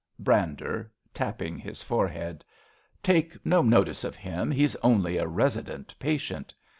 [0.17, 2.43] Brander {tapping his forehead).
[3.03, 4.49] Take no notice of him.
[4.49, 6.55] He's only a resident patient.